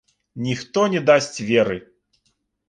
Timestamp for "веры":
1.51-1.77